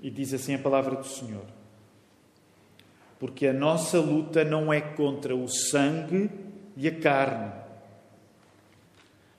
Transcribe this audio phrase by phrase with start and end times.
[0.00, 1.44] E diz assim a palavra do Senhor:
[3.18, 6.30] Porque a nossa luta não é contra o sangue
[6.76, 7.52] e a carne,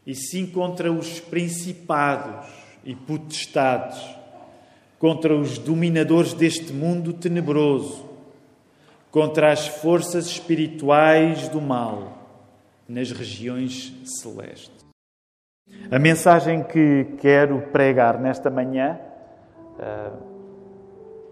[0.05, 2.47] e sim contra os principados
[2.83, 4.01] e potestades,
[4.97, 8.09] contra os dominadores deste mundo tenebroso,
[9.11, 12.17] contra as forças espirituais do mal
[12.87, 14.85] nas regiões celestes.
[15.91, 18.99] A mensagem que quero pregar nesta manhã
[19.77, 20.36] uh,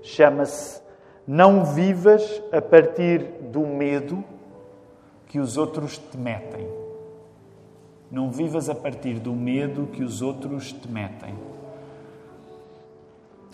[0.06, 0.82] chama-se
[1.28, 4.24] Não vivas a partir do medo
[5.26, 6.68] que os outros te metem.
[8.12, 11.36] Não vivas a partir do medo que os outros te metem.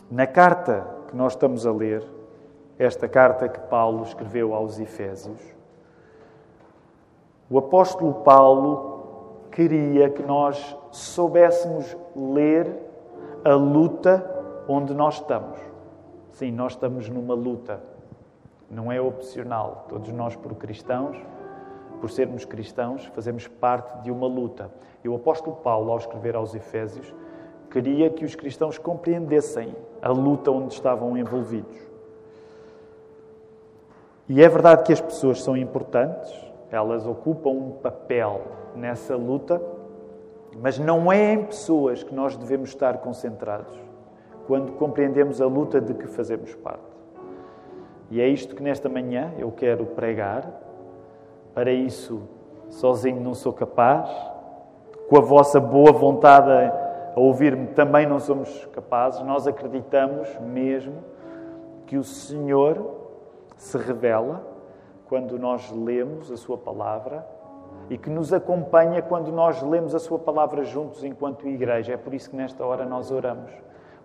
[0.10, 2.06] Na carta que nós estamos a ler,
[2.78, 5.40] esta carta que Paulo escreveu aos Efésios,
[7.50, 12.70] o apóstolo Paulo queria que nós soubéssemos ler
[13.46, 14.26] a luta
[14.68, 15.71] onde nós estamos.
[16.32, 17.82] Sim, nós estamos numa luta.
[18.70, 19.86] Não é opcional.
[19.90, 21.18] Todos nós, por cristãos,
[22.00, 24.72] por sermos cristãos, fazemos parte de uma luta.
[25.04, 27.14] E o apóstolo Paulo, ao escrever aos Efésios,
[27.70, 31.78] queria que os cristãos compreendessem a luta onde estavam envolvidos.
[34.28, 36.34] E é verdade que as pessoas são importantes,
[36.72, 38.42] elas ocupam um papel
[38.74, 39.62] nessa luta,
[40.62, 43.91] mas não é em pessoas que nós devemos estar concentrados
[44.48, 46.84] quando compreendemos a luta de que fazemos parte.
[48.10, 50.46] E é isto que nesta manhã eu quero pregar
[51.54, 52.22] para isso,
[52.70, 54.10] sozinho não sou capaz.
[55.10, 59.22] Com a vossa boa vontade a ouvir-me, também não somos capazes.
[59.22, 60.96] Nós acreditamos mesmo
[61.86, 63.02] que o Senhor
[63.58, 64.46] se revela
[65.08, 67.26] quando nós lemos a Sua palavra
[67.90, 71.94] e que nos acompanha quando nós lemos a Sua palavra juntos enquanto igreja.
[71.94, 73.52] É por isso que nesta hora nós oramos,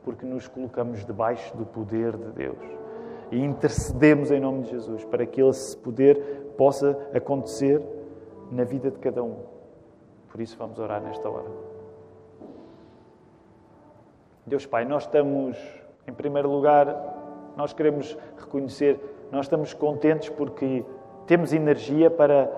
[0.06, 2.58] porque nos colocamos debaixo do poder de Deus
[3.32, 7.82] e intercedemos em nome de Jesus para que esse poder possa acontecer
[8.52, 9.34] na vida de cada um.
[10.30, 11.50] Por isso vamos orar nesta hora.
[14.46, 15.58] Deus Pai, nós estamos,
[16.06, 16.86] em primeiro lugar,
[17.56, 19.00] nós queremos reconhecer,
[19.32, 20.84] nós estamos contentes porque
[21.26, 22.48] temos energia para,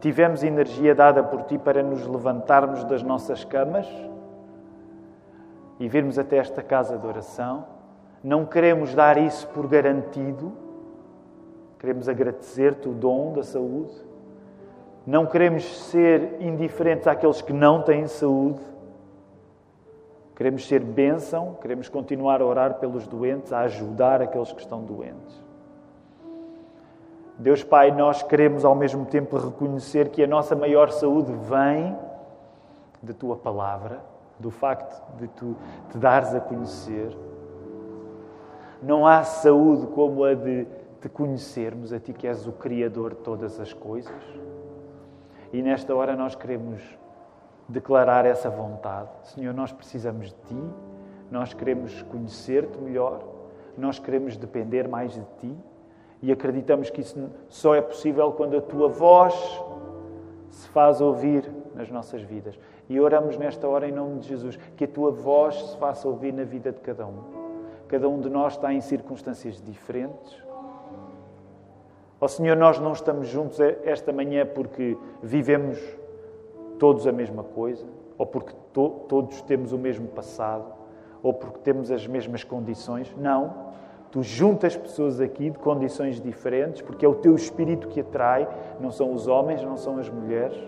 [0.00, 3.86] tivemos energia dada por Ti para nos levantarmos das nossas camas
[5.78, 7.64] e virmos até esta casa de oração.
[8.22, 10.52] Não queremos dar isso por garantido,
[11.78, 13.94] Queremos agradecer-te o dom da saúde.
[15.06, 18.60] Não queremos ser indiferentes àqueles que não têm saúde.
[20.34, 25.42] Queremos ser bênção, queremos continuar a orar pelos doentes, a ajudar aqueles que estão doentes.
[27.38, 31.96] Deus Pai, nós queremos ao mesmo tempo reconhecer que a nossa maior saúde vem
[33.00, 34.00] da tua palavra,
[34.38, 35.56] do facto de tu
[35.90, 37.16] te dares a conhecer.
[38.82, 40.66] Não há saúde como a de
[41.00, 44.14] te conhecermos, a Ti que és o Criador de todas as coisas.
[45.52, 46.82] E nesta hora nós queremos
[47.68, 49.10] declarar essa vontade.
[49.24, 50.62] Senhor, nós precisamos de Ti,
[51.30, 53.22] nós queremos conhecer-te melhor,
[53.76, 55.56] nós queremos depender mais de Ti
[56.22, 59.34] e acreditamos que isso só é possível quando a Tua voz
[60.50, 62.58] se faz ouvir nas nossas vidas.
[62.90, 66.34] E oramos nesta hora em nome de Jesus, que a Tua voz se faça ouvir
[66.34, 67.22] na vida de cada um.
[67.88, 70.48] Cada um de nós está em circunstâncias diferentes
[72.20, 75.78] Ó oh, Senhor, nós não estamos juntos esta manhã porque vivemos
[76.76, 77.86] todos a mesma coisa,
[78.16, 80.64] ou porque to todos temos o mesmo passado,
[81.22, 83.14] ou porque temos as mesmas condições.
[83.16, 83.68] Não.
[84.10, 88.48] Tu juntas pessoas aqui de condições diferentes, porque é o teu espírito que atrai,
[88.80, 90.58] não são os homens, não são as mulheres.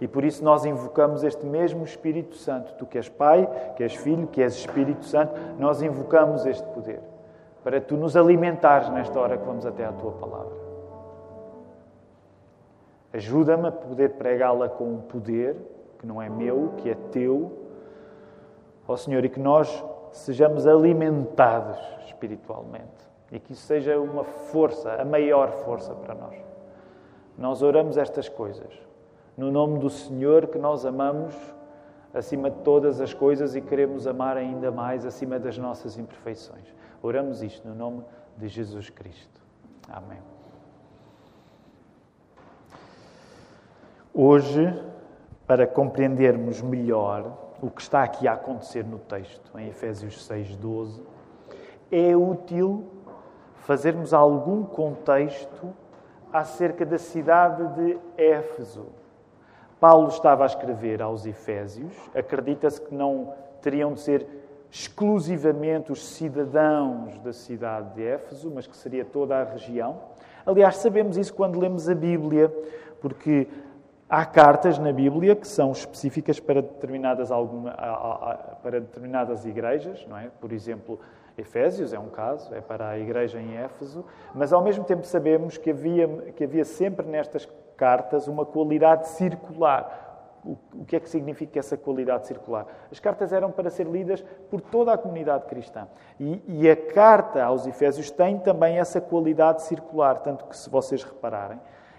[0.00, 2.74] E por isso nós invocamos este mesmo Espírito Santo.
[2.74, 7.00] Tu que és Pai, que és Filho, que és Espírito Santo, nós invocamos este poder
[7.66, 10.54] para tu nos alimentares nesta hora que vamos até à tua palavra.
[13.12, 15.56] Ajuda-me a poder pregá-la com um poder
[15.98, 17.50] que não é meu, que é teu,
[18.86, 21.76] ó Senhor, e que nós sejamos alimentados
[22.06, 22.86] espiritualmente
[23.32, 26.36] e que isso seja uma força, a maior força para nós.
[27.36, 28.85] Nós oramos estas coisas
[29.36, 31.34] no nome do Senhor que nós amamos
[32.14, 36.74] acima de todas as coisas e queremos amar ainda mais acima das nossas imperfeições.
[37.02, 38.02] Oramos isto no nome
[38.36, 39.40] de Jesus Cristo.
[39.88, 40.18] Amém.
[44.14, 44.82] Hoje,
[45.46, 51.02] para compreendermos melhor o que está aqui a acontecer no texto, em Efésios 6:12,
[51.90, 52.86] é útil
[53.56, 55.74] fazermos algum contexto
[56.32, 58.86] acerca da cidade de Éfeso.
[59.78, 64.26] Paulo estava a escrever aos Efésios, acredita-se que não teriam de ser
[64.70, 70.00] exclusivamente os cidadãos da cidade de Éfeso, mas que seria toda a região.
[70.44, 72.52] Aliás, sabemos isso quando lemos a Bíblia,
[73.00, 73.48] porque
[74.08, 77.72] há cartas na Bíblia que são específicas para determinadas, alguma,
[78.62, 80.30] para determinadas igrejas, não é?
[80.40, 80.98] Por exemplo,
[81.36, 85.58] Efésios é um caso, é para a igreja em Éfeso, mas ao mesmo tempo sabemos
[85.58, 87.46] que havia, que havia sempre nestas
[87.76, 90.04] cartas uma qualidade circular.
[90.44, 92.66] O que é que significa essa qualidade circular?
[92.90, 95.88] As cartas eram para ser lidas por toda a comunidade cristã.
[96.20, 101.02] E, e a carta aos Efésios tem também essa qualidade circular, tanto que, se vocês
[101.02, 101.58] repararem,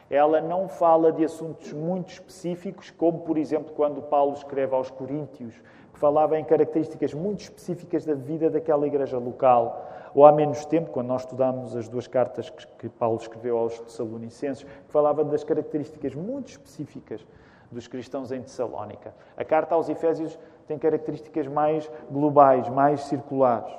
[0.10, 5.54] ela não fala de assuntos muito específicos, como, por exemplo, quando Paulo escreve aos Coríntios,
[5.94, 9.92] que falava em características muito específicas da vida daquela igreja local.
[10.18, 12.50] Ou há menos tempo, quando nós estudámos as duas cartas
[12.80, 17.24] que Paulo escreveu aos Tessalonicenses, que falava das características muito específicas
[17.72, 19.14] dos cristãos em Tessalónica.
[19.38, 23.72] A carta aos Efésios tem características mais globais, mais circulares.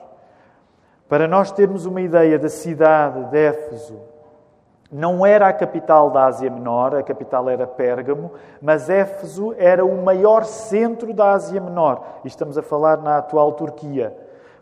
[1.08, 3.98] Para nós termos uma ideia da cidade de Éfeso,
[4.92, 8.30] não era a capital da Ásia Menor, a capital era Pérgamo,
[8.62, 12.20] mas Éfeso era o maior centro da Ásia Menor.
[12.24, 14.16] E estamos a falar na atual Turquia,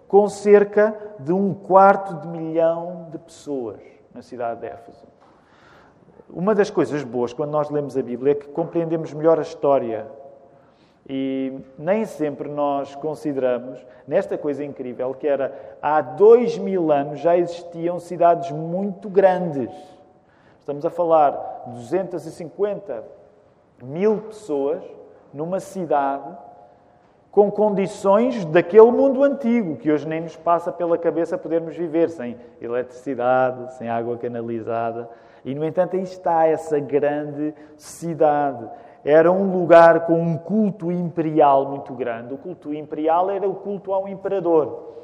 [0.08, 3.80] com cerca de um quarto de milhão de pessoas
[4.14, 5.06] na cidade de Éfeso.
[6.28, 10.06] Uma das coisas boas quando nós lemos a Bíblia é que compreendemos melhor a história.
[11.08, 17.36] E nem sempre nós consideramos, nesta coisa incrível, que era há dois mil anos já
[17.36, 19.70] existiam cidades muito grandes
[20.66, 23.04] Estamos a falar de 250
[23.84, 24.82] mil pessoas
[25.32, 26.36] numa cidade
[27.36, 32.34] com condições daquele mundo antigo, que hoje nem nos passa pela cabeça podermos viver sem
[32.62, 35.06] eletricidade, sem água canalizada.
[35.44, 38.66] E, no entanto, aí está essa grande cidade.
[39.04, 42.32] Era um lugar com um culto imperial muito grande.
[42.32, 44.94] O culto imperial era o culto ao imperador.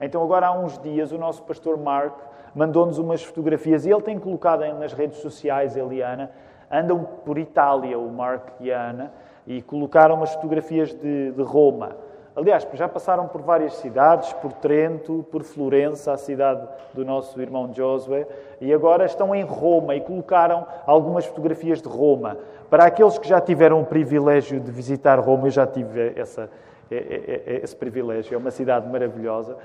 [0.00, 2.18] Então, agora há uns dias, o nosso pastor Mark
[2.52, 6.32] mandou-nos umas fotografias e ele tem colocado nas redes sociais, ele e Ana,
[6.68, 9.12] andam por Itália, o Mark e a Ana,
[9.46, 11.96] e colocaram umas fotografias de, de Roma.
[12.34, 17.72] Aliás, já passaram por várias cidades, por Trento, por Florença, a cidade do nosso irmão
[17.72, 18.26] Josué,
[18.60, 22.36] e agora estão em Roma e colocaram algumas fotografias de Roma.
[22.68, 26.50] Para aqueles que já tiveram o privilégio de visitar Roma, eu já tive essa,
[26.90, 29.56] esse privilégio, é uma cidade maravilhosa,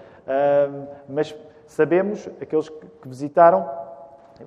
[1.10, 1.36] mas
[1.72, 3.66] Sabemos, aqueles que visitaram,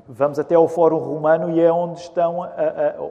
[0.07, 2.45] vamos até ao Fórum Romano e é onde, estão,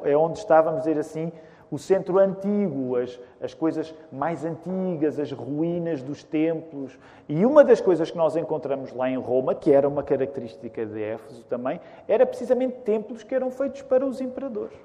[0.04, 1.32] é onde está, vamos dizer assim,
[1.74, 7.00] o centro antigo, as, as coisas mais antigas, as ruínas dos templos.
[7.28, 11.02] E uma das coisas que nós encontramos lá em Roma, que era uma característica de
[11.02, 14.78] Éfeso também, era precisamente templos que eram feitos para os imperadores.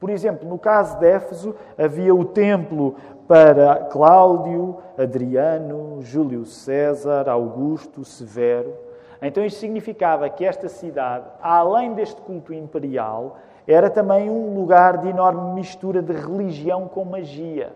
[0.00, 2.96] Por exemplo, no caso de Éfeso, havia o templo
[3.28, 8.74] para Cláudio, Adriano, Júlio César, Augusto, Severo.
[9.22, 15.08] Então isto significava que esta cidade, além deste culto imperial, era também um lugar de
[15.08, 17.72] enorme mistura de religião com magia.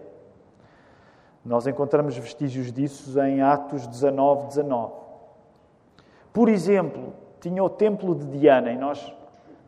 [1.44, 4.92] Nós encontramos vestígios disso em Atos 19, 19.
[6.32, 9.14] Por exemplo, tinha o templo de Diana, e nós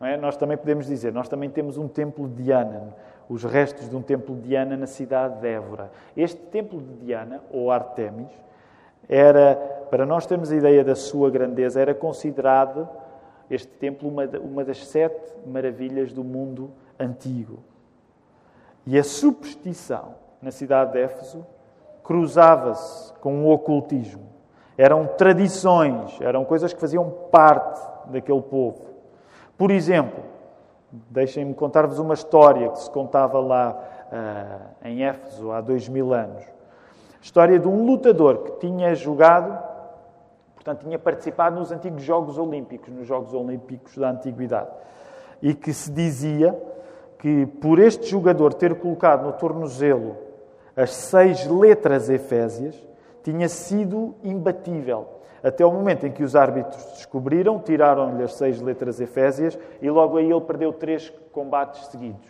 [0.00, 0.16] é?
[0.16, 2.94] Nós também podemos dizer, nós também temos um templo de Diana,
[3.28, 5.90] os restos de um templo de Diana na cidade de Évora.
[6.16, 8.30] Este templo de Diana, ou Artemis,
[9.08, 9.56] era,
[9.90, 12.88] para nós termos a ideia da sua grandeza, era considerado
[13.50, 17.58] este templo uma, uma das sete maravilhas do mundo antigo.
[18.86, 21.46] E a superstição na cidade de Éfeso
[22.02, 24.26] cruzava-se com o ocultismo.
[24.76, 28.86] Eram tradições, eram coisas que faziam parte daquele povo.
[29.56, 30.22] Por exemplo,
[31.10, 33.76] deixem-me contar-vos uma história que se contava lá
[34.12, 36.44] uh, em Éfeso há dois mil anos.
[37.20, 39.67] História de um lutador que tinha jogado,
[40.68, 44.68] portanto, tinha participado nos antigos Jogos Olímpicos, nos Jogos Olímpicos da Antiguidade,
[45.40, 46.54] e que se dizia
[47.18, 50.16] que por este jogador ter colocado no tornozelo
[50.76, 52.86] as seis letras efésias,
[53.22, 55.08] tinha sido imbatível
[55.42, 60.18] até o momento em que os árbitros descobriram, tiraram-lhe as seis letras efésias e logo
[60.18, 62.28] aí ele perdeu três combates seguidos.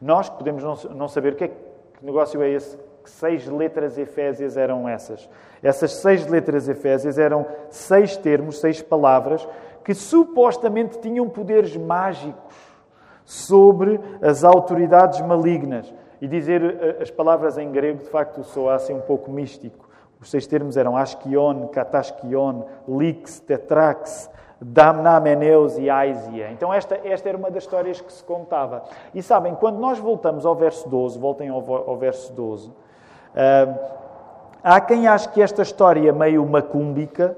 [0.00, 2.78] Nós podemos não saber o que, é, que negócio é esse,
[3.08, 5.28] seis letras efésias eram essas.
[5.62, 9.46] Essas seis letras efésias eram seis termos, seis palavras
[9.84, 12.54] que supostamente tinham poderes mágicos
[13.24, 15.92] sobre as autoridades malignas.
[16.20, 19.88] E dizer eh, as palavras em grego, de facto, soa assim um pouco místico.
[20.20, 24.28] Os seis termos eram asquion, kataskion, lix, tetrax,
[24.60, 26.50] damnameneus e aisia.
[26.50, 28.82] Então esta, esta era uma das histórias que se contava.
[29.14, 32.72] E sabem, quando nós voltamos ao verso 12, voltem ao, ao verso 12, uh,
[34.62, 37.36] Há quem ache que esta história meio macúmbica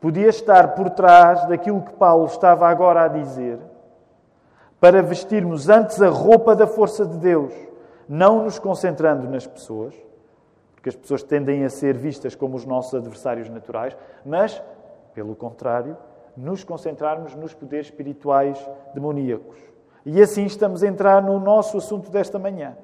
[0.00, 3.58] podia estar por trás daquilo que Paulo estava agora a dizer,
[4.80, 7.52] para vestirmos antes a roupa da força de Deus,
[8.08, 9.94] não nos concentrando nas pessoas,
[10.74, 14.62] porque as pessoas tendem a ser vistas como os nossos adversários naturais, mas,
[15.12, 15.96] pelo contrário,
[16.36, 19.58] nos concentrarmos nos poderes espirituais demoníacos.
[20.06, 22.76] E assim estamos a entrar no nosso assunto desta manhã.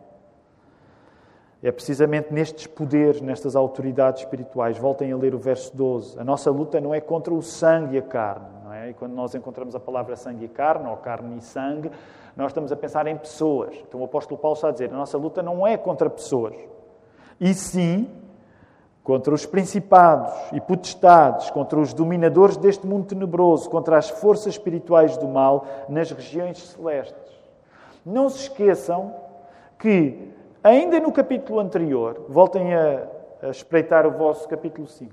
[1.64, 4.76] É precisamente nestes poderes, nestas autoridades espirituais.
[4.76, 6.21] Voltem a ler o verso 12.
[6.21, 8.47] A nossa luta não é contra o sangue e a carne.
[8.62, 8.90] Não é?
[8.90, 11.90] E quando nós encontramos a palavra sangue e carne, ou carne e sangue,
[12.37, 13.75] nós estamos a pensar em pessoas.
[13.88, 16.54] Então o apóstolo Paulo está a dizer: a nossa luta não é contra pessoas,
[17.40, 18.11] e sim
[19.02, 25.16] contra os principados e potestades, contra os dominadores deste mundo tenebroso, contra as forças espirituais
[25.16, 27.33] do mal nas regiões celestes.
[28.04, 29.14] Não se esqueçam
[29.78, 30.30] que
[30.64, 33.06] Ainda no capítulo anterior, voltem a,
[33.42, 35.12] a espreitar o vosso capítulo 5.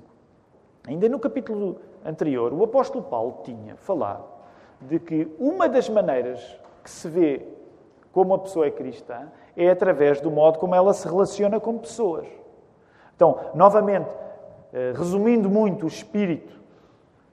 [0.88, 4.24] Ainda no capítulo anterior, o apóstolo Paulo tinha falado
[4.80, 7.46] de que uma das maneiras que se vê
[8.12, 12.26] como a pessoa é cristã é através do modo como ela se relaciona com pessoas.
[13.14, 14.08] Então, novamente,
[14.72, 16.58] eh, resumindo muito o espírito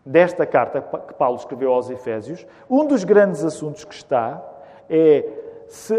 [0.05, 4.43] desta carta que Paulo escreveu aos Efésios, um dos grandes assuntos que está
[4.89, 5.49] é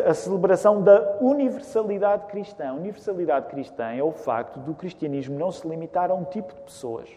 [0.05, 2.71] a celebração da universalidade cristã.
[2.71, 6.61] A universalidade cristã é o facto do cristianismo não se limitar a um tipo de
[6.63, 7.09] pessoas.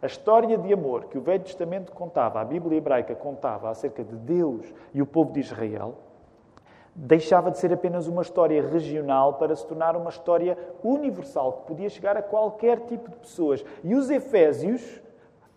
[0.00, 4.14] A história de amor que o Velho Testamento contava, a Bíblia hebraica contava acerca de
[4.16, 5.96] Deus e o povo de Israel,
[6.94, 11.88] deixava de ser apenas uma história regional para se tornar uma história universal, que podia
[11.88, 13.64] chegar a qualquer tipo de pessoas.
[13.82, 15.02] E os Efésios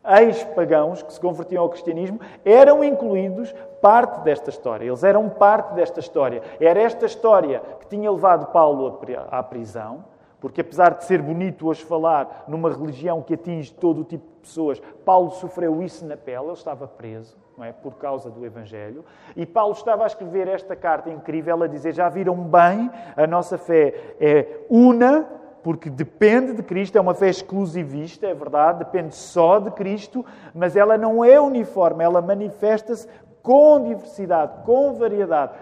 [0.05, 4.86] ex-pagãos que se convertiam ao cristianismo eram incluídos parte desta história.
[4.86, 6.41] Eles eram parte desta história.
[6.60, 10.05] Era esta história que tinha levado Paulo à prisão,
[10.39, 14.39] porque apesar de ser bonito hoje falar numa religião que atinge todo o tipo de
[14.41, 17.41] pessoas, Paulo sofreu isso na pele, ele estava preso.
[17.62, 17.72] É?
[17.72, 19.05] Por causa do Evangelho.
[19.36, 23.60] E Paulo estava a escrever esta carta incrível a dizer: Já viram bem, a nossa
[23.60, 25.29] fé é una,
[25.63, 30.75] porque depende de Cristo, é uma fé exclusivista, é verdade, depende só de Cristo, mas
[30.75, 33.08] ela não é uniforme, ela manifesta-se
[33.41, 35.53] com diversidade, com variedade.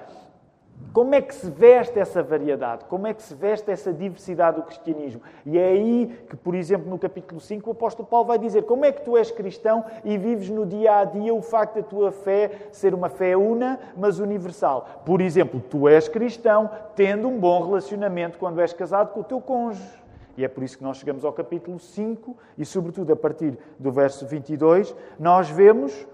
[0.94, 2.84] Como é que se veste essa variedade?
[2.84, 5.22] Como é que se veste essa diversidade do cristianismo?
[5.46, 8.84] E é aí que, por exemplo, no capítulo 5, o apóstolo Paulo vai dizer como
[8.84, 12.12] é que tu és cristão e vives no dia a dia o facto da tua
[12.12, 15.02] fé ser uma fé una, mas universal.
[15.06, 19.40] Por exemplo, tu és cristão tendo um bom relacionamento quando és casado com o teu
[19.40, 20.02] cônjuge.
[20.36, 23.94] E é por isso que nós chegamos ao capítulo 5 e, sobretudo, a partir do
[23.94, 26.06] verso 22, nós vemos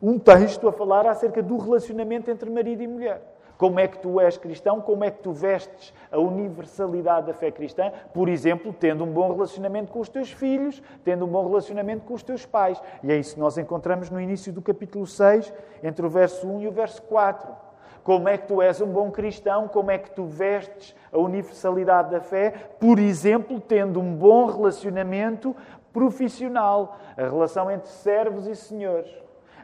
[0.00, 3.29] um texto a falar acerca do relacionamento entre marido e mulher.
[3.60, 4.80] Como é que tu és cristão?
[4.80, 7.92] Como é que tu vestes a universalidade da fé cristã?
[8.14, 12.14] Por exemplo, tendo um bom relacionamento com os teus filhos, tendo um bom relacionamento com
[12.14, 12.82] os teus pais.
[13.02, 15.52] E é isso que nós encontramos no início do capítulo 6,
[15.82, 17.54] entre o verso 1 e o verso 4.
[18.02, 19.68] Como é que tu és um bom cristão?
[19.68, 22.54] Como é que tu vestes a universalidade da fé?
[22.80, 25.54] Por exemplo, tendo um bom relacionamento
[25.92, 29.14] profissional, a relação entre servos e senhores.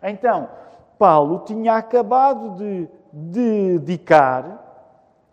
[0.03, 0.51] Então,
[0.99, 2.87] Paulo tinha acabado de
[3.19, 4.63] dedicar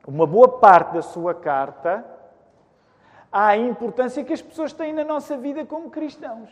[0.07, 2.05] uma boa parte da sua carta
[3.29, 6.49] à importância que as pessoas têm na nossa vida como cristãos.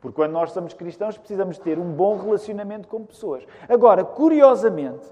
[0.00, 3.44] Porque quando nós somos cristãos, precisamos ter um bom relacionamento com pessoas.
[3.68, 5.08] Agora, curiosamente,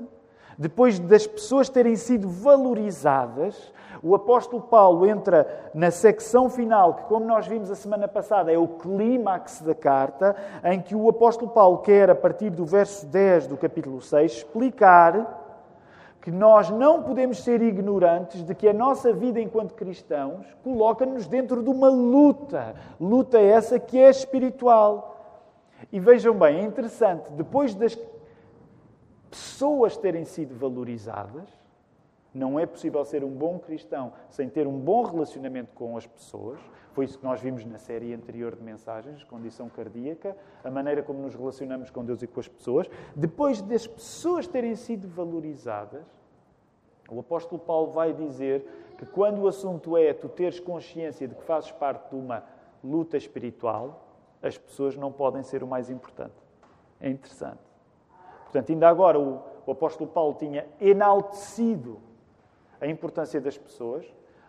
[0.58, 7.25] depois das pessoas terem sido valorizadas, o apóstolo Paulo entra na secção final, que, como
[7.25, 11.78] nós vimos a semana passada, é o clímax da carta, em que o apóstolo Paulo
[11.78, 15.42] quer, a partir do verso 10 do capítulo 6, explicar
[16.20, 21.62] que nós não podemos ser ignorantes de que a nossa vida enquanto cristãos coloca-nos dentro
[21.62, 22.75] de uma luta.
[22.99, 25.18] Luta essa que é espiritual.
[25.92, 27.94] E vejam bem, é interessante, depois das
[29.35, 31.49] pessoas terem sido valorizadas,
[32.33, 36.61] não é possível ser um bom cristão sem ter um bom relacionamento com as pessoas.
[36.93, 41.21] Foi isso que nós vimos na série anterior de mensagens, condição cardíaca, a maneira como
[41.21, 42.88] nos relacionamos com Deus e com as pessoas.
[43.17, 46.07] Depois das pessoas terem sido valorizadas,
[47.11, 48.64] o apóstolo Paulo vai dizer
[48.97, 52.45] que quando o assunto é tu teres consciência de que fazes parte de uma
[52.85, 54.07] luta espiritual,
[54.41, 56.35] as pessoas não podem ser o mais importante.
[57.00, 57.74] É interessante.
[58.54, 61.99] Portanto, ainda agora o, o apóstolo Paulo tinha enaltecido
[62.80, 64.06] a importância das pessoas,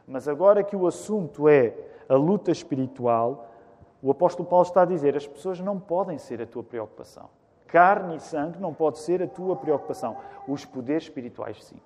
[0.07, 1.75] mas agora que o assunto é
[2.07, 3.49] a luta espiritual,
[4.03, 7.31] o apóstolo Paulo está a dizer: as pessoas não podem ser a tua preocupação.
[7.65, 10.15] Carne e sangue não pode ser a tua preocupação.
[10.47, 11.81] Os poderes espirituais, sim.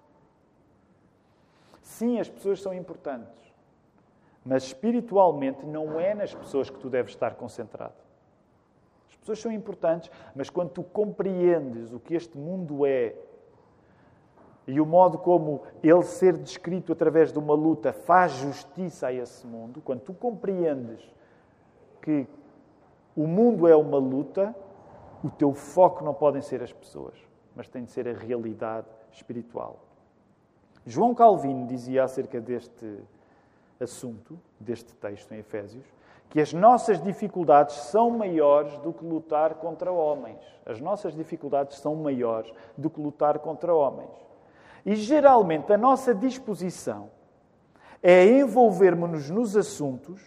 [1.82, 3.54] Sim, as pessoas são importantes,
[4.44, 8.10] Mas espiritualmente não é nas pessoas que tu deves estar concentrado.
[9.10, 13.16] As pessoas são importantes, mas quando tu compreendes o que este mundo é
[14.68, 19.46] e o modo como ele ser descrito através de uma luta faz justiça a esse
[19.48, 21.02] mundo, quando tu compreendes
[22.02, 22.28] que
[23.16, 24.56] o mundo é uma luta,
[25.24, 27.16] o teu foco não podem ser as pessoas,
[27.56, 29.80] mas tem de ser a realidade espiritual.
[30.86, 33.00] João Calvino dizia acerca deste
[33.80, 35.86] assunto, deste texto em Efésios,
[36.30, 40.40] que as nossas dificuldades são maiores do que lutar contra homens.
[40.66, 44.12] As nossas dificuldades são maiores do que lutar contra homens.
[44.86, 47.10] E geralmente a nossa disposição
[48.02, 50.22] é envolvermos-nos nos assuntos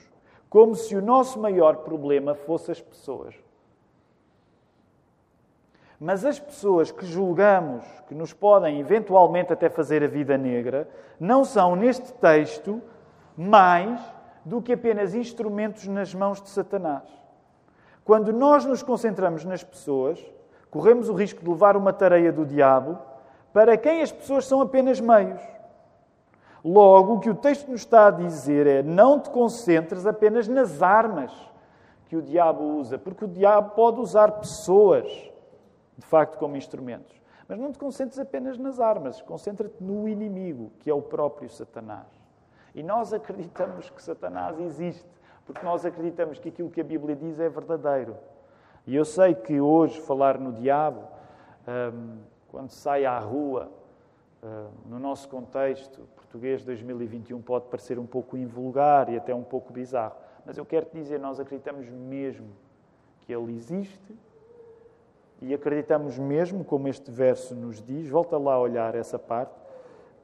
[0.50, 3.34] como se o nosso maior problema fosse as pessoas.
[5.98, 11.44] Mas as pessoas que julgamos que nos podem eventualmente até fazer a vida negra não
[11.44, 12.82] são, neste texto,
[13.36, 14.00] mais
[14.44, 17.04] do que apenas instrumentos nas mãos de Satanás.
[18.04, 20.18] Quando nós nos concentramos nas pessoas,
[20.70, 22.98] corremos o risco de levar uma tarefa do diabo
[23.52, 25.40] para quem as pessoas são apenas meios.
[26.64, 30.82] Logo, o que o texto nos está a dizer é: não te concentres apenas nas
[30.82, 31.32] armas
[32.06, 35.32] que o diabo usa, porque o diabo pode usar pessoas
[35.96, 37.20] de facto, como instrumentos.
[37.48, 42.06] Mas não te concentres apenas nas armas, concentra-te no inimigo, que é o próprio Satanás.
[42.74, 45.08] E nós acreditamos que Satanás existe,
[45.44, 48.16] porque nós acreditamos que aquilo que a Bíblia diz é verdadeiro.
[48.86, 51.02] E eu sei que hoje falar no diabo,
[51.68, 53.70] hum, quando sai à rua,
[54.42, 59.72] hum, no nosso contexto português 2021, pode parecer um pouco invulgar e até um pouco
[59.72, 60.14] bizarro.
[60.46, 62.48] Mas eu quero te dizer, nós acreditamos mesmo
[63.20, 64.16] que ele existe
[65.40, 69.52] e acreditamos mesmo, como este verso nos diz, volta lá a olhar essa parte,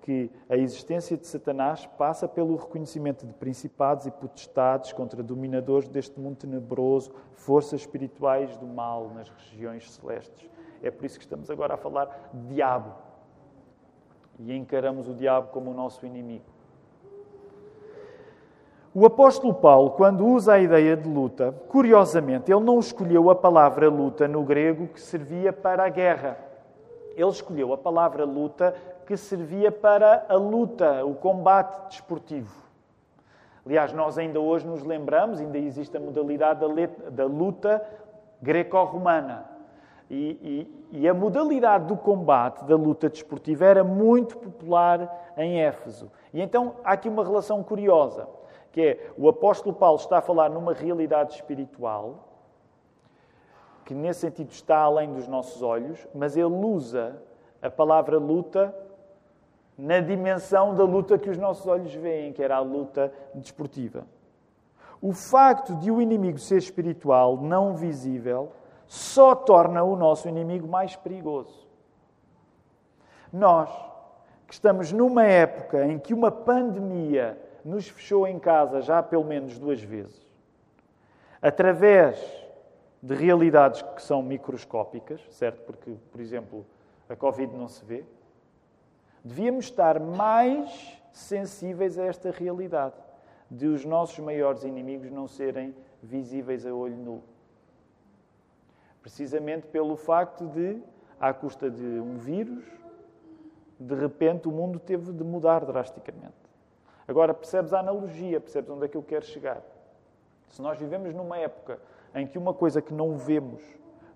[0.03, 6.19] que a existência de Satanás passa pelo reconhecimento de principados e potestades contra dominadores deste
[6.19, 10.49] mundo tenebroso, forças espirituais do mal nas regiões celestes.
[10.83, 12.93] É por isso que estamos agora a falar de diabo.
[14.39, 16.45] E encaramos o diabo como o nosso inimigo.
[18.95, 23.89] O apóstolo Paulo, quando usa a ideia de luta, curiosamente, ele não escolheu a palavra
[23.89, 26.39] luta no grego que servia para a guerra.
[27.15, 28.75] Ele escolheu a palavra luta
[29.09, 32.55] que servia para a luta, o combate desportivo.
[33.65, 36.61] Aliás, nós ainda hoje nos lembramos, ainda existe a modalidade
[37.11, 37.83] da luta
[38.43, 39.49] greco-romana.
[40.11, 46.13] E, e, e, a modalidade do combate, da luta desportiva, era muito popular em Éfeso.
[46.35, 48.29] E então há aqui uma relação curiosa
[48.71, 52.29] que é o apóstolo Paulo está a falar numa realidade espiritual
[53.87, 57.23] que nesse sentido está além dos nossos olhos, mas ele usa
[57.63, 58.75] a palavra luta
[59.79, 64.05] na dimensão da luta que os nossos olhos veem, que era a luta desportiva.
[65.01, 68.51] O facto de o inimigo ser espiritual, não visível,
[68.89, 71.69] só torna o nosso inimigo mais perigoso.
[73.33, 73.71] Nós,
[74.49, 79.59] que estamos numa época em que uma pandemia nos fechou em casa já pelo menos
[79.59, 80.27] duas vezes,
[81.41, 82.19] através
[83.01, 85.63] de realidades que são microscópicas, certo?
[85.65, 86.67] Porque, por exemplo,
[87.09, 88.05] a Covid não se vê.
[89.29, 92.95] Devíamos estar mais sensíveis a esta realidade
[93.51, 97.23] de os nossos maiores inimigos não serem visíveis a olho nu.
[99.03, 100.83] Precisamente pelo facto de,
[101.21, 102.65] à custa de um vírus,
[103.79, 106.33] de repente o mundo teve de mudar drasticamente.
[107.07, 109.61] Agora, percebes a analogia, percebes onde é que eu quero chegar.
[110.49, 111.79] Se nós vivemos numa época
[112.15, 113.63] em que uma coisa que não vemos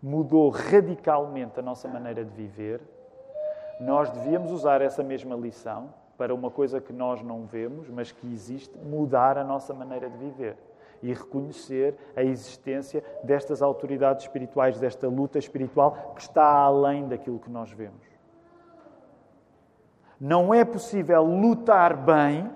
[0.03, 2.81] mudou radicalmente a nossa maneira de viver,
[3.83, 8.33] nós devíamos usar essa mesma lição para uma coisa que nós não vemos, mas que
[8.33, 10.57] existe, mudar a nossa maneira de viver
[11.03, 17.51] e reconhecer a existência destas autoridades espirituais, desta luta espiritual que está além daquilo que
[17.51, 18.07] nós vemos.
[20.21, 22.49] Não é possível lutar bem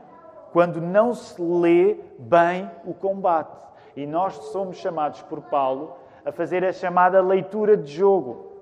[0.53, 3.59] quando não se lê bem o combate.
[3.97, 8.56] E nós somos chamados por Paulo a fazer a chamada leitura de jogo.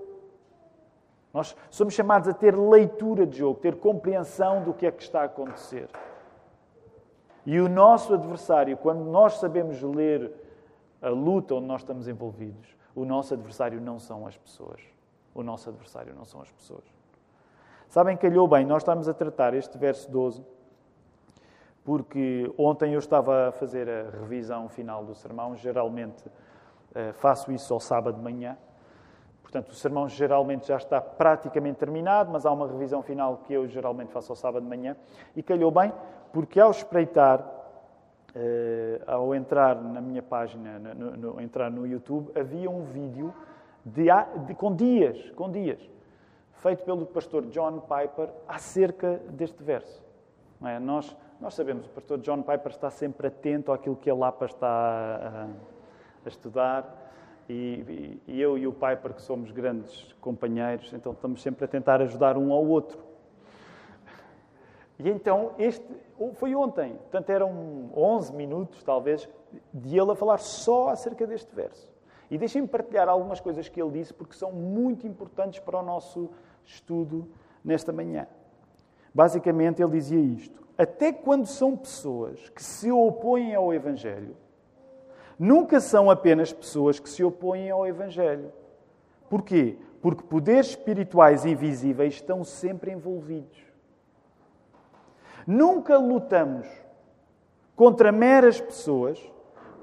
[1.35, 5.23] Nós somos chamados a ter leitura de jogo, ter compreensão do que é que está
[5.23, 5.89] a acontecer.
[7.45, 10.33] E o nosso adversário, quando nós sabemos ler
[11.03, 14.81] a luta onde nós estamos envolvidos, o nosso adversário não são as pessoas.
[15.35, 16.85] O nosso adversário não são as pessoas.
[17.89, 20.43] Sabem, calhou bem, nós estamos a tratar este verso 12
[21.85, 26.25] porque ontem eu estava a fazer a revisão final do sermão, geralmente
[26.95, 28.57] eh, faço isso ao sábado de manhã.
[29.55, 33.69] Portanto, o sermão geralmente já está praticamente terminado, mas há uma revisão final que eu
[33.69, 34.97] geralmente faço ao sábado de manhã.
[35.37, 35.93] E calhou bem,
[36.33, 42.69] porque ao espreitar uh, ao entrar na minha página, no, no, entrar no YouTube, havia
[42.69, 43.33] um vídeo
[43.85, 44.07] de,
[44.45, 45.89] de, com dias, com dias,
[46.55, 50.03] feito pelo pastor John Piper acerca deste verso.
[50.65, 50.81] É?
[50.81, 54.67] Nós, nós sabemos, o pastor John Piper está sempre atento àquilo que a Lapa está
[54.67, 55.47] a,
[56.25, 57.04] a estudar.
[57.49, 62.01] E, e, eu e o Piper, que somos grandes companheiros, então estamos sempre a tentar
[62.01, 62.99] ajudar um ao outro.
[64.99, 65.85] E então, este
[66.35, 69.29] foi ontem, portanto eram 11 minutos, talvez,
[69.73, 71.93] de ele a falar só acerca deste verso.
[72.31, 76.31] E deixem-me partilhar algumas coisas que ele disse, porque são muito importantes para o nosso
[76.65, 77.29] estudo
[77.63, 78.27] nesta manhã.
[79.13, 84.37] Basicamente, ele dizia isto: Até quando são pessoas que se opõem ao Evangelho,
[85.39, 88.53] nunca são apenas pessoas que se opõem ao Evangelho.
[89.29, 89.77] Porquê?
[90.01, 93.65] Porque poderes espirituais invisíveis estão sempre envolvidos.
[95.47, 96.67] Nunca lutamos
[97.77, 99.21] contra meras pessoas,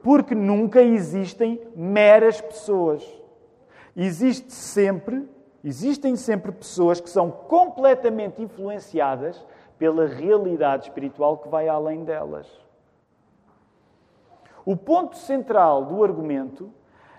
[0.01, 3.03] porque nunca existem meras pessoas.
[3.95, 5.27] Existe sempre,
[5.63, 9.45] existem sempre pessoas que são completamente influenciadas
[9.77, 12.47] pela realidade espiritual que vai além delas.
[14.65, 16.71] O ponto central do argumento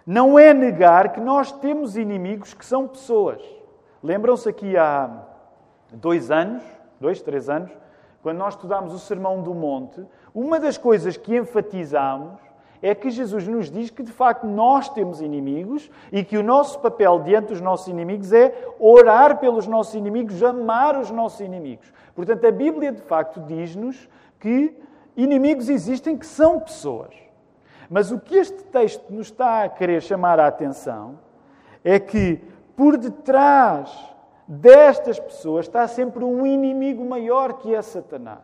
[0.06, 3.42] não é negar que nós temos inimigos que são pessoas.
[4.02, 5.10] Lembram-se aqui há
[5.92, 6.62] dois anos,
[7.00, 7.70] dois, três anos,
[8.22, 12.40] quando nós estudámos o Sermão do Monte, uma das coisas que enfatizámos
[12.80, 16.80] é que Jesus nos diz que, de facto, nós temos inimigos e que o nosso
[16.80, 21.92] papel diante dos nossos inimigos é orar pelos nossos inimigos, amar os nossos inimigos.
[22.14, 24.08] Portanto, a Bíblia, de facto, diz-nos
[24.40, 24.76] que
[25.16, 27.14] inimigos existem que são pessoas.
[27.88, 31.18] Mas o que este texto nos está a querer chamar a atenção
[31.84, 32.40] é que,
[32.76, 34.12] por detrás
[34.46, 38.40] destas pessoas está sempre um inimigo maior que é Satanás.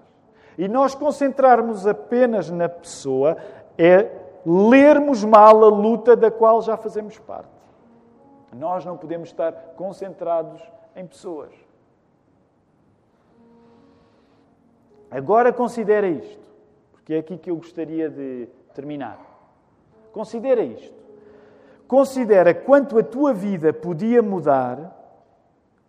[0.56, 3.36] E nós concentrarmos apenas na pessoa
[3.76, 4.10] é
[4.44, 7.48] lermos mal a luta da qual já fazemos parte.
[8.52, 10.60] Nós não podemos estar concentrados
[10.96, 11.52] em pessoas.
[15.10, 16.46] Agora considera isto,
[16.92, 19.27] porque é aqui que eu gostaria de terminar.
[20.12, 20.96] Considera isto.
[21.86, 24.94] Considera quanto a tua vida podia mudar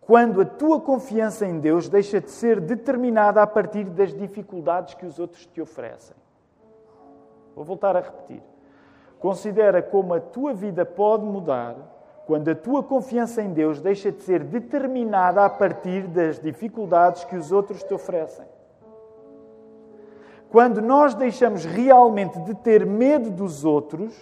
[0.01, 5.05] quando a tua confiança em Deus deixa de ser determinada a partir das dificuldades que
[5.05, 6.15] os outros te oferecem.
[7.55, 8.41] Vou voltar a repetir.
[9.19, 11.75] Considera como a tua vida pode mudar
[12.25, 17.35] quando a tua confiança em Deus deixa de ser determinada a partir das dificuldades que
[17.35, 18.45] os outros te oferecem.
[20.49, 24.15] Quando nós deixamos realmente de ter medo dos outros,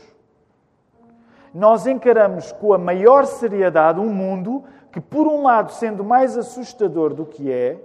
[1.53, 7.13] nós encaramos com a maior seriedade um mundo que, por um lado, sendo mais assustador
[7.13, 7.79] do que é,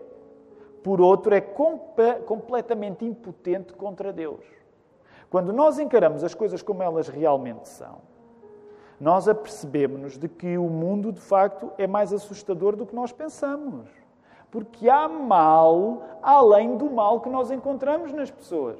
[0.83, 4.45] por outro, é completamente impotente contra Deus.
[5.31, 7.99] Quando nós encaramos as coisas como elas realmente são,
[9.01, 14.02] nós apercebemos-nos de que o mundo, de facto, é mais assustador do que nós pensamos.
[14.53, 18.79] Porque há mal além do mal que nós encontramos nas pessoas.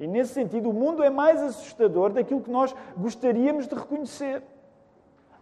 [0.00, 4.42] E, nesse sentido, o mundo é mais assustador daquilo que nós gostaríamos de reconhecer.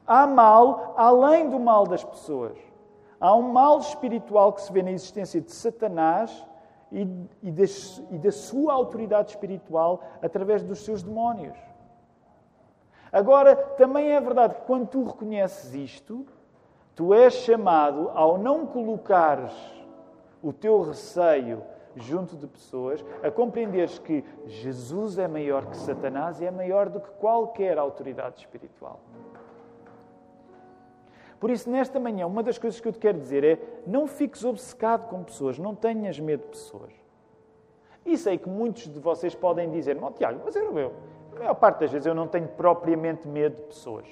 [0.06, 2.56] Há mal além do mal das pessoas.
[3.18, 6.46] Há um mal espiritual que se vê na existência de Satanás
[6.92, 7.00] e,
[7.42, 7.48] e,
[8.10, 11.56] e da sua autoridade espiritual através dos seus demónios.
[13.10, 16.26] Agora, também é verdade que quando tu reconheces isto,
[16.94, 19.52] tu és chamado, ao não colocares
[20.42, 21.62] o teu receio
[21.96, 27.00] junto de pessoas, a compreenderes que Jesus é maior que Satanás e é maior do
[27.00, 29.00] que qualquer autoridade espiritual.
[31.38, 34.44] Por isso, nesta manhã, uma das coisas que eu te quero dizer é: não fiques
[34.44, 36.92] obcecado com pessoas, não tenhas medo de pessoas.
[38.04, 40.92] E sei que muitos de vocês podem dizer: Não, Tiago, mas eu, eu,
[41.34, 44.06] a maior parte das vezes eu não tenho propriamente medo de pessoas.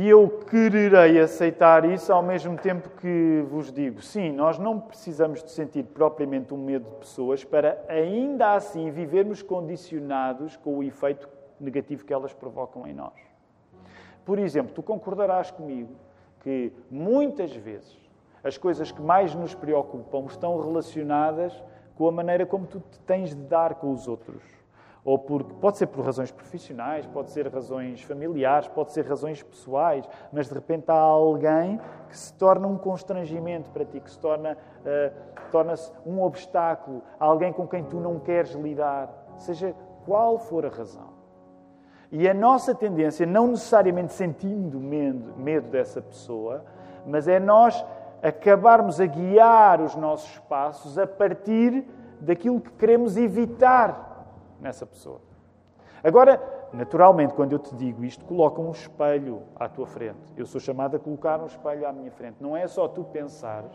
[0.00, 5.42] E eu quererei aceitar isso ao mesmo tempo que vos digo: sim, nós não precisamos
[5.42, 11.28] de sentir propriamente um medo de pessoas para ainda assim vivermos condicionados com o efeito
[11.58, 13.12] negativo que elas provocam em nós.
[14.24, 15.96] Por exemplo, tu concordarás comigo
[16.42, 17.98] que muitas vezes
[18.44, 21.60] as coisas que mais nos preocupam estão relacionadas
[21.96, 24.57] com a maneira como tu te tens de dar com os outros.
[25.04, 30.08] Ou por, pode ser por razões profissionais, pode ser razões familiares, pode ser razões pessoais,
[30.32, 34.52] mas de repente há alguém que se torna um constrangimento para ti, que se torna,
[34.52, 40.68] uh, torna-se um obstáculo, alguém com quem tu não queres lidar, seja qual for a
[40.68, 41.18] razão.
[42.10, 46.64] E a nossa tendência, não necessariamente sentindo medo, medo dessa pessoa,
[47.06, 47.84] mas é nós
[48.22, 51.84] acabarmos a guiar os nossos passos a partir
[52.20, 54.07] daquilo que queremos evitar
[54.60, 55.20] nessa pessoa.
[56.02, 56.40] Agora,
[56.72, 60.32] naturalmente, quando eu te digo isto, coloca um espelho à tua frente.
[60.36, 62.36] Eu sou chamado a colocar um espelho à minha frente.
[62.40, 63.72] Não é só tu pensares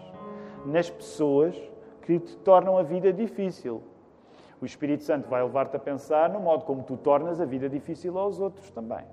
[0.65, 1.55] nas pessoas
[2.01, 3.83] que te tornam a vida difícil.
[4.61, 8.17] O Espírito Santo vai levar-te a pensar no modo como tu tornas a vida difícil
[8.17, 9.05] aos outros também.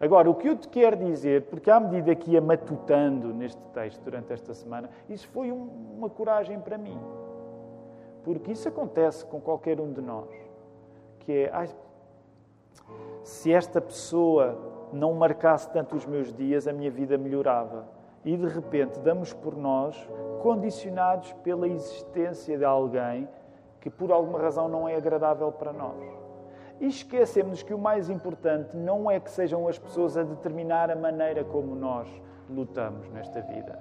[0.00, 4.02] Agora, o que eu te quero dizer, porque à medida que ia matutando neste texto
[4.02, 6.98] durante esta semana, isso foi uma coragem para mim.
[8.24, 10.28] Porque isso acontece com qualquer um de nós.
[11.20, 11.68] Que é, ai,
[13.22, 14.56] se esta pessoa
[14.92, 17.86] não marcasse tanto os meus dias, a minha vida melhorava.
[18.24, 19.96] E de repente damos por nós
[20.42, 23.28] condicionados pela existência de alguém
[23.80, 25.96] que por alguma razão não é agradável para nós.
[26.80, 30.96] E esquecemos que o mais importante não é que sejam as pessoas a determinar a
[30.96, 32.08] maneira como nós
[32.48, 33.78] lutamos nesta vida,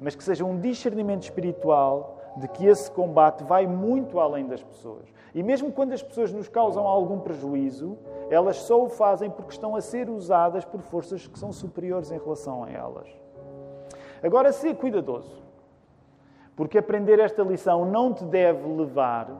[0.00, 5.04] mas que seja um discernimento espiritual de que esse combate vai muito além das pessoas.
[5.34, 7.96] E mesmo quando as pessoas nos causam algum prejuízo,
[8.30, 12.18] elas só o fazem porque estão a ser usadas por forças que são superiores em
[12.18, 13.08] relação a elas.
[14.22, 15.42] Agora, ser cuidadoso,
[16.56, 19.30] porque aprender esta lição não te deve levar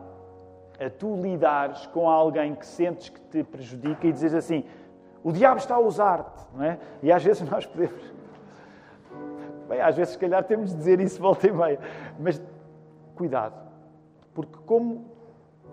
[0.78, 4.64] a tu lidares com alguém que sentes que te prejudica e dizes assim:
[5.22, 6.78] o diabo está a usar-te, não é?
[7.02, 8.12] E às vezes nós podemos.
[9.68, 11.78] Bem, às vezes, se calhar, temos de dizer isso volta e meia.
[12.18, 12.40] Mas
[13.14, 13.54] cuidado,
[14.34, 15.04] porque como,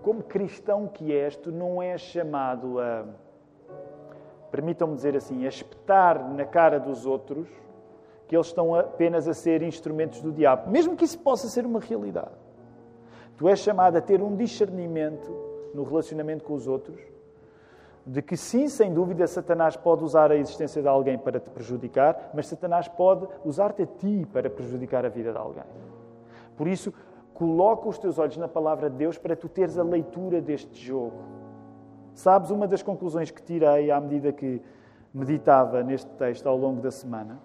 [0.01, 3.05] como cristão que és, tu não és chamado a,
[4.51, 7.47] permitam-me dizer assim, a espetar na cara dos outros
[8.27, 11.79] que eles estão apenas a ser instrumentos do diabo, mesmo que isso possa ser uma
[11.79, 12.31] realidade.
[13.37, 15.29] Tu és chamado a ter um discernimento
[15.73, 16.99] no relacionamento com os outros,
[18.05, 22.31] de que sim, sem dúvida, Satanás pode usar a existência de alguém para te prejudicar,
[22.33, 25.63] mas Satanás pode usar-te a ti para prejudicar a vida de alguém.
[26.57, 26.93] Por isso,
[27.41, 31.17] coloca os teus olhos na palavra de Deus para tu teres a leitura deste jogo.
[32.13, 34.61] Sabes, uma das conclusões que tirei à medida que
[35.11, 37.39] meditava neste texto ao longo da semana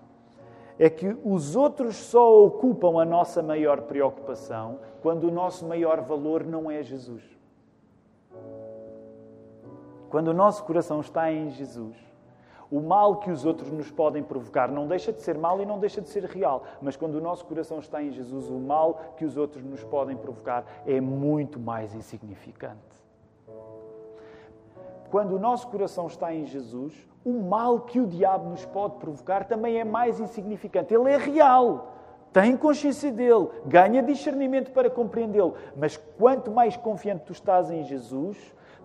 [0.79, 6.45] é que os outros só ocupam a nossa maior preocupação quando o nosso maior valor
[6.45, 7.25] não é Jesus.
[10.11, 11.97] Quando o nosso coração está em Jesus,
[12.71, 15.79] o mal que os outros nos podem provocar não deixa de ser mal e não
[15.79, 16.65] deixa de ser real.
[16.81, 20.17] Mas quando o nosso coração está em Jesus, o mal que os outros nos podem
[20.17, 22.97] provocar é muito mais insignificante.
[25.11, 26.93] Quando o nosso coração está em Jesus,
[27.25, 30.93] o mal que o diabo nos pode provocar também é mais insignificante.
[30.93, 31.93] Ele é real,
[32.33, 35.55] tem consciência dele, ganha discernimento para compreendê-lo.
[35.77, 38.37] Mas quanto mais confiante tu estás em Jesus,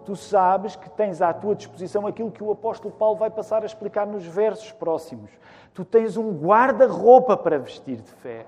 [0.06, 3.66] tu sabes que tens à tua disposição aquilo que o apóstolo Paulo vai passar a
[3.66, 5.30] explicar nos versos próximos.
[5.74, 8.46] Tu tens um guarda-roupa para vestir de fé.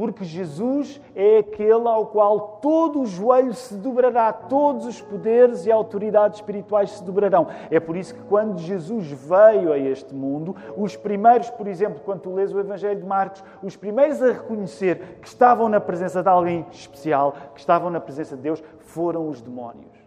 [0.00, 5.70] Porque Jesus é aquele ao qual todo o joelho se dobrará, todos os poderes e
[5.70, 7.48] autoridades espirituais se dobrarão.
[7.70, 12.20] É por isso que quando Jesus veio a este mundo, os primeiros, por exemplo, quando
[12.20, 16.28] tu lês o Evangelho de Marcos, os primeiros a reconhecer que estavam na presença de
[16.30, 19.99] alguém especial, que estavam na presença de Deus, foram os demónios.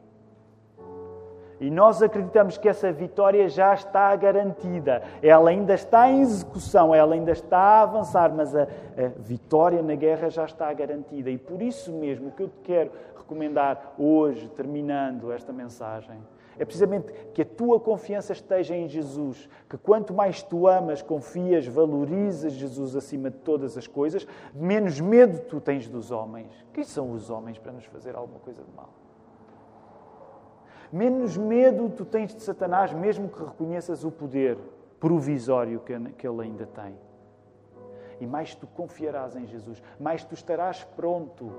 [1.63, 5.02] E nós acreditamos que essa vitória já está garantida.
[5.21, 8.67] Ela ainda está em execução, ela ainda está a avançar, mas a, a,
[9.17, 11.30] vitória na guerra já está garantida.
[11.30, 16.17] E por isso mesmo, que eu te quero recomendar hoje, terminando esta mensagem,
[16.60, 19.47] é precisamente que a tua confiança esteja em Jesus.
[19.69, 25.39] Que quanto mais tu amas, confias, valorizas Jesus acima de todas as coisas, menos medo
[25.47, 26.52] tu tens dos homens.
[26.73, 29.02] Quem são os homens para nos fazer alguma coisa de mal?
[30.93, 34.58] Menos medo tu tens de Satanás, mesmo que reconheças o poder
[34.99, 36.95] provisório que ele ainda tem.
[38.21, 41.51] E mais tu confiarás em Jesus, mais tu estarás pronto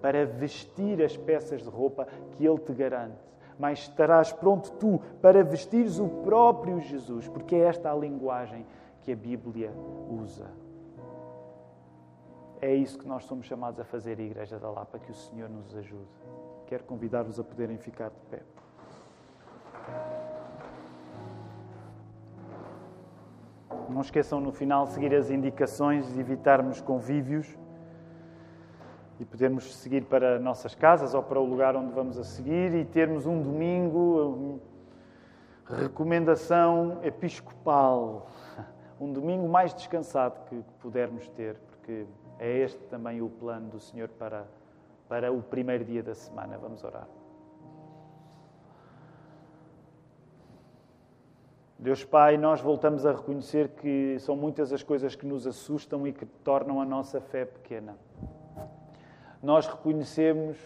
[0.00, 3.16] para vestir as peças de roupa que Ele te garante.
[3.58, 8.66] Mais estarás pronto tu para vestires o próprio Jesus, porque é esta a linguagem
[9.02, 9.72] que a Bíblia
[10.10, 10.50] usa.
[12.60, 15.76] É isso que nós somos chamados a fazer, Igreja da Lapa, que o Senhor nos
[15.76, 16.08] ajude.
[16.66, 18.42] Quero convidar-vos a poderem ficar de pé.
[23.88, 27.46] Não esqueçam no final seguir as indicações, evitarmos convívios
[29.18, 32.84] e podermos seguir para nossas casas ou para o lugar onde vamos a seguir e
[32.84, 34.60] termos um domingo,
[35.66, 38.28] recomendação episcopal,
[39.00, 42.06] um domingo mais descansado que pudermos ter, porque
[42.38, 44.46] é este também o plano do Senhor para,
[45.08, 46.56] para o primeiro dia da semana.
[46.58, 47.08] Vamos orar.
[51.80, 56.12] Deus Pai, nós voltamos a reconhecer que são muitas as coisas que nos assustam e
[56.12, 57.96] que tornam a nossa fé pequena.
[59.40, 60.58] Nós reconhecemos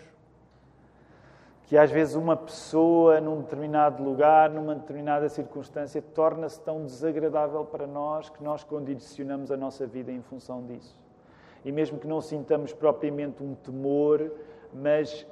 [1.65, 7.87] que às vezes uma pessoa num determinado lugar, numa determinada circunstância, torna-se tão desagradável para
[7.87, 10.99] nós que nós condicionamos a nossa vida em função disso.
[11.63, 14.33] E mesmo que não sintamos propriamente um temor,
[14.73, 15.27] mas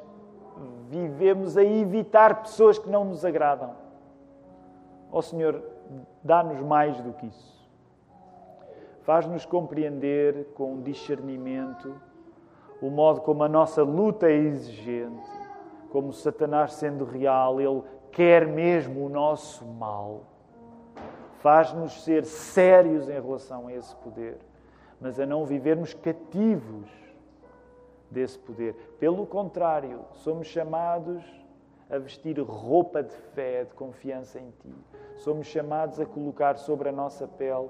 [0.90, 3.88] vivemos a evitar pessoas que não nos agradam.
[5.12, 5.62] Ó oh, Senhor,
[6.22, 7.68] dá-nos mais do que isso.
[9.02, 12.00] Faz-nos compreender com discernimento
[12.80, 15.40] o modo como a nossa luta é exigente
[15.90, 20.22] como Satanás sendo real, ele quer mesmo o nosso mal.
[21.40, 24.38] Faz-nos ser sérios em relação a esse poder,
[25.00, 26.88] mas a não vivermos cativos
[28.10, 28.74] desse poder.
[28.98, 31.24] Pelo contrário, somos chamados
[31.88, 34.74] a vestir roupa de fé, de confiança em Ti.
[35.20, 37.68] Somos chamados a colocar sobre a nossa pele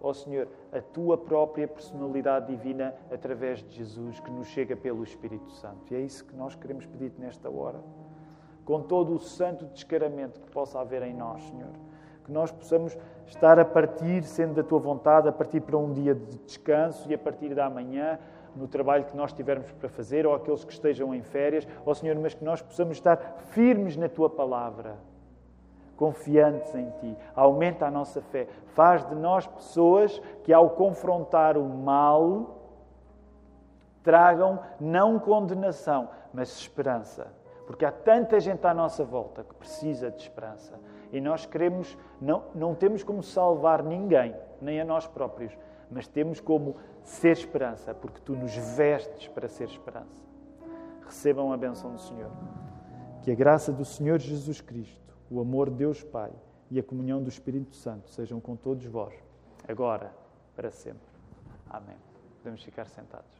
[0.00, 5.50] ó Senhor, a tua própria personalidade divina através de Jesus que nos chega pelo Espírito
[5.52, 5.92] Santo.
[5.92, 7.80] E é isso que nós queremos pedir nesta hora.
[8.64, 11.70] Com todo o santo descaramento que possa haver em nós, Senhor.
[12.24, 16.14] Que nós possamos estar a partir, sendo da tua vontade, a partir para um dia
[16.14, 18.18] de descanso e a partir da manhã,
[18.56, 22.16] no trabalho que nós tivermos para fazer, ou aqueles que estejam em férias, ó Senhor,
[22.16, 24.96] mas que nós possamos estar firmes na tua palavra
[25.96, 27.16] confiantes em Ti.
[27.34, 28.46] Aumenta a nossa fé.
[28.68, 32.56] Faz de nós pessoas que, ao confrontar o mal,
[34.02, 37.32] tragam não condenação, mas esperança.
[37.66, 40.78] Porque há tanta gente à nossa volta que precisa de esperança.
[41.12, 45.56] E nós queremos, não, não temos como salvar ninguém, nem a nós próprios,
[45.90, 50.24] mas temos como ser esperança, porque Tu nos vestes para ser esperança.
[51.04, 52.30] Recebam a bênção do Senhor.
[53.22, 56.32] Que a graça do Senhor Jesus Cristo o amor de Deus Pai
[56.70, 59.14] e a comunhão do Espírito Santo sejam com todos vós,
[59.66, 60.12] agora,
[60.54, 61.08] para sempre.
[61.68, 61.96] Amém.
[62.38, 63.35] Podemos ficar sentados.